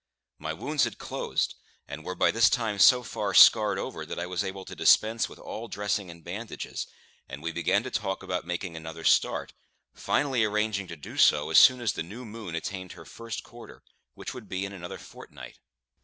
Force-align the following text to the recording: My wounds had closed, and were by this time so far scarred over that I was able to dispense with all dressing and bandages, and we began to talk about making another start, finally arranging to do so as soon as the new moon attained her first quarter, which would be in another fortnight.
My 0.39 0.51
wounds 0.51 0.85
had 0.85 0.97
closed, 0.97 1.53
and 1.87 2.03
were 2.03 2.15
by 2.15 2.31
this 2.31 2.49
time 2.49 2.79
so 2.79 3.03
far 3.03 3.35
scarred 3.35 3.77
over 3.77 4.03
that 4.03 4.17
I 4.17 4.25
was 4.25 4.43
able 4.43 4.65
to 4.65 4.75
dispense 4.75 5.29
with 5.29 5.37
all 5.37 5.67
dressing 5.67 6.09
and 6.09 6.23
bandages, 6.23 6.87
and 7.29 7.43
we 7.43 7.51
began 7.51 7.83
to 7.83 7.91
talk 7.91 8.23
about 8.23 8.43
making 8.43 8.75
another 8.75 9.03
start, 9.03 9.53
finally 9.93 10.43
arranging 10.43 10.87
to 10.87 10.95
do 10.95 11.17
so 11.19 11.51
as 11.51 11.59
soon 11.59 11.81
as 11.81 11.93
the 11.93 12.01
new 12.01 12.25
moon 12.25 12.55
attained 12.55 12.93
her 12.93 13.05
first 13.05 13.43
quarter, 13.43 13.83
which 14.15 14.33
would 14.33 14.49
be 14.49 14.65
in 14.65 14.73
another 14.73 14.97
fortnight. 14.97 15.59